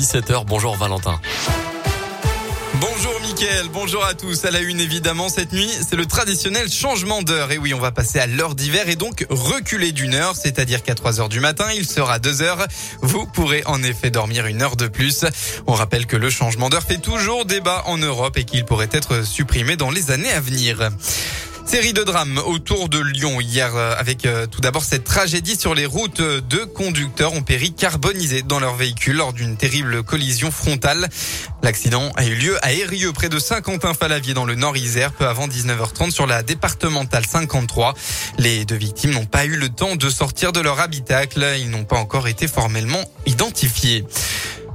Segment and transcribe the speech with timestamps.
[0.00, 0.44] 17h.
[0.46, 1.20] Bonjour Valentin.
[2.80, 4.46] Bonjour Mickaël, bonjour à tous.
[4.46, 7.52] À la une évidemment cette nuit, c'est le traditionnel changement d'heure.
[7.52, 10.94] Et oui, on va passer à l'heure d'hiver et donc reculer d'une heure, c'est-à-dire qu'à
[10.94, 12.66] 3 heures du matin, il sera 2 heures.
[13.02, 15.26] Vous pourrez en effet dormir une heure de plus.
[15.66, 19.26] On rappelle que le changement d'heure fait toujours débat en Europe et qu'il pourrait être
[19.26, 20.88] supprimé dans les années à venir.
[21.70, 25.72] Série de drames autour de Lyon hier euh, avec euh, tout d'abord cette tragédie sur
[25.72, 26.20] les routes.
[26.20, 31.08] Deux conducteurs ont péri carbonisés dans leur véhicule lors d'une terrible collision frontale.
[31.62, 36.10] L'accident a eu lieu à Eyrieux près de Saint-Quentin-Falavier dans le Nord-Isère peu avant 19h30
[36.10, 37.94] sur la départementale 53.
[38.38, 41.46] Les deux victimes n'ont pas eu le temps de sortir de leur habitacle.
[41.60, 44.04] Ils n'ont pas encore été formellement identifiés.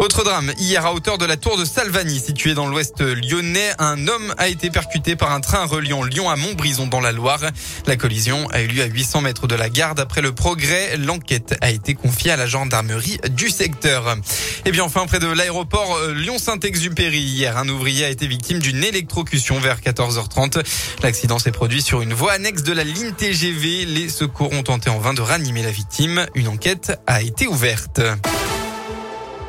[0.00, 4.08] Autre drame, hier à hauteur de la tour de Salvani, située dans l'ouest lyonnais, un
[4.08, 7.42] homme a été percuté par un train reliant Lyon à Montbrison dans la Loire.
[7.86, 9.94] La collision a eu lieu à 800 mètres de la gare.
[9.94, 14.16] D'après le progrès, l'enquête a été confiée à la gendarmerie du secteur.
[14.64, 18.82] Et bien enfin, près de l'aéroport euh, Lyon-Saint-Exupéry, hier, un ouvrier a été victime d'une
[18.82, 20.64] électrocution vers 14h30.
[21.02, 23.84] L'accident s'est produit sur une voie annexe de la ligne TGV.
[23.84, 26.26] Les secours ont tenté en vain de ranimer la victime.
[26.34, 28.00] Une enquête a été ouverte.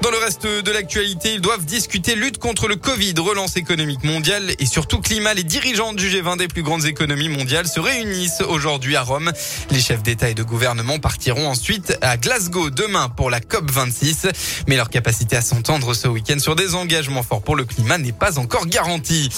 [0.02, 4.52] Dans le reste de l'actualité, ils doivent discuter lutte contre le Covid, relance économique mondiale
[4.58, 5.36] et surtout climat.
[5.36, 9.32] Les dirigeants du G20 des plus grandes économies mondiales se réunissent aujourd'hui à Rome.
[9.70, 14.28] Les chefs d'État et de gouvernement partiront ensuite à Glasgow demain pour la COP 26.
[14.68, 18.12] Mais leur capacité à s'entendre ce week-end sur des engagements forts pour le climat n'est
[18.12, 19.30] pas encore garantie.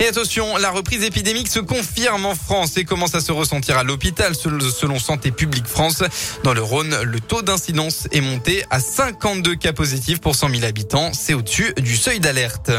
[0.00, 3.84] Et attention, la reprise épidémique se confirme en France et commence à se ressentir à
[3.84, 6.02] l'hôpital selon Santé publique France.
[6.42, 10.64] Dans le Rhône, le taux d'incidence est monté à 52 cas positifs pour 100 000
[10.64, 11.12] habitants.
[11.14, 12.70] C'est au-dessus du seuil d'alerte.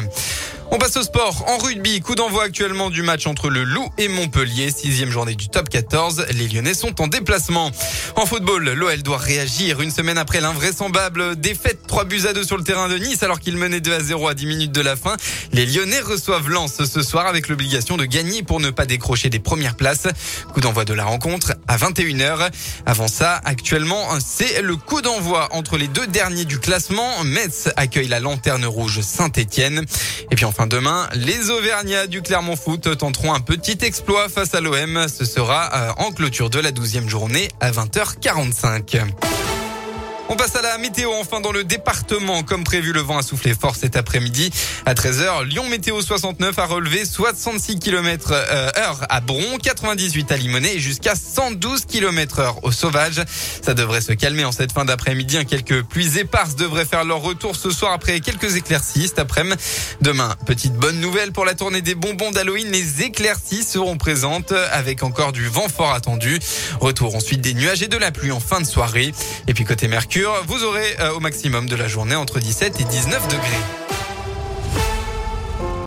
[0.71, 1.45] On passe au sport.
[1.47, 4.71] En rugby, coup d'envoi actuellement du match entre le Loup et Montpellier.
[4.71, 6.25] Sixième journée du top 14.
[6.33, 7.71] Les Lyonnais sont en déplacement.
[8.15, 12.57] En football, l'OL doit réagir une semaine après l'invraisemblable défaite 3 buts à 2 sur
[12.57, 14.95] le terrain de Nice alors qu'il menait 2 à 0 à 10 minutes de la
[14.95, 15.15] fin.
[15.51, 19.39] Les Lyonnais reçoivent Lens ce soir avec l'obligation de gagner pour ne pas décrocher des
[19.39, 20.07] premières places.
[20.53, 22.49] Coup d'envoi de la rencontre à 21h.
[22.85, 27.23] Avant ça, actuellement, c'est le coup d'envoi entre les deux derniers du classement.
[27.25, 29.83] Metz accueille la lanterne rouge Saint-Etienne.
[30.31, 34.61] Et puis enfin demain, les Auvergnats du Clermont Foot tenteront un petit exploit face à
[34.61, 35.07] l'OM.
[35.09, 39.54] Ce sera euh, en clôture de la 12e journée à 20h45.
[40.27, 42.41] On passe à la météo enfin dans le département.
[42.41, 44.49] Comme prévu, le vent a soufflé fort cet après-midi.
[44.87, 50.75] À 13h, Lyon Météo 69 a relevé 66 km heure à Bron, 98 à Limonest
[50.75, 53.21] et jusqu'à 112 km heure au Sauvage.
[53.61, 55.45] Ça devrait se calmer en cette fin d'après-midi.
[55.45, 59.61] Quelques pluies éparses devraient faire leur retour ce soir après quelques éclaircies cet après-midi.
[60.01, 62.71] Demain, petite bonne nouvelle pour la tournée des bonbons d'Halloween.
[62.71, 66.39] Les éclaircies seront présentes avec encore du vent fort attendu.
[66.81, 69.13] Retour ensuite des nuages et de la pluie en fin de soirée.
[69.47, 70.14] Et puis côté Mercure,
[70.45, 73.84] vous aurez euh, au maximum de la journée entre 17 et 19 degrés.